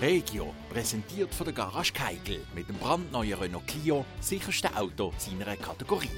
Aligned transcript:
Regio, 0.00 0.52
präsentiert 0.68 1.34
von 1.34 1.46
der 1.46 1.54
Garage 1.54 1.94
Keigel 1.94 2.40
mit 2.54 2.68
dem 2.68 2.76
brandneuen 2.76 3.32
Renault 3.32 3.66
Clio, 3.66 4.04
sicherste 4.20 4.68
Auto 4.76 5.10
seiner 5.16 5.56
Kategorie. 5.56 6.10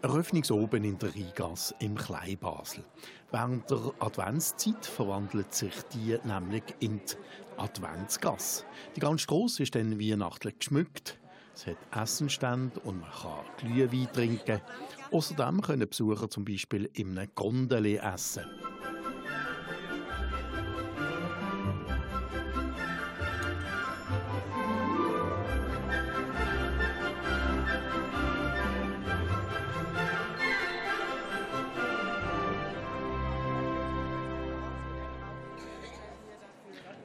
Eröffnungsoben 0.00 0.84
in 0.84 0.96
der 0.96 1.14
Rheingasse 1.14 1.74
im 1.80 1.96
Kleinbasel. 1.96 2.82
Während 3.30 3.70
der 3.70 3.92
Adventszeit 3.98 4.86
verwandelt 4.86 5.52
sich 5.52 5.74
die 5.92 6.16
nämlich 6.24 6.62
in 6.80 7.00
die 7.00 7.58
Adventsgasse. 7.58 8.64
Die 8.94 9.00
ganze 9.00 9.24
Strasse 9.24 9.64
ist 9.64 9.74
dann 9.74 10.00
weihnachtlich 10.00 10.58
geschmückt. 10.60 11.18
Es 11.56 11.66
hat 11.66 11.78
Essenstände 12.02 12.78
und 12.80 13.00
man 13.00 13.10
kann 13.10 13.46
Glühwein 13.56 14.12
trinken. 14.12 14.60
Außerdem 15.10 15.62
können 15.62 15.88
Besucher 15.88 16.28
zum 16.28 16.44
Beispiel 16.44 16.90
in 16.92 17.16
einem 17.16 17.30
Gondeli 17.34 17.96
essen. 17.96 18.44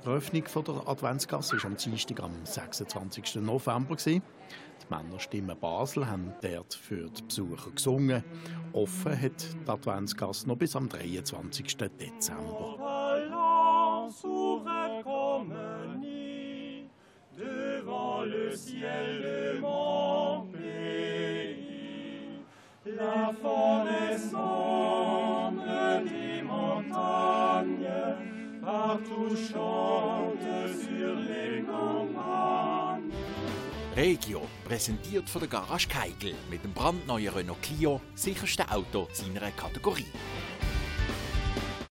Die 0.03 0.07
Eröffnung 0.07 0.43
der 0.65 0.87
Adventsgasse 0.87 1.57
war 1.57 1.65
am 1.65 1.77
Dienstag, 1.77 2.21
am 2.21 2.31
26. 2.43 3.35
November. 3.35 3.95
Die 4.03 4.21
Männerstimmen 4.89 5.55
Basel 5.59 6.07
haben 6.07 6.33
dort 6.41 6.73
für 6.73 7.07
die 7.07 7.21
Besucher 7.21 7.69
gesungen. 7.69 8.23
Offen 8.73 9.21
hat 9.21 9.45
die 9.63 9.69
Adventsgasse 9.69 10.47
noch 10.47 10.57
bis 10.57 10.75
am 10.75 10.89
23. 10.89 11.77
Dezember. 11.77 12.77
Partout 28.61 29.35
chante 29.35 29.90
Regio, 33.95 34.47
präsentiert 34.63 35.29
von 35.29 35.41
der 35.41 35.49
Garage 35.49 35.89
Keigel 35.89 36.33
mit 36.49 36.63
dem 36.63 36.71
brandneuen 36.71 37.33
Renault 37.33 37.61
Clio, 37.61 37.99
sicherste 38.15 38.71
Auto 38.71 39.09
seiner 39.11 39.51
Kategorie. 39.51 40.05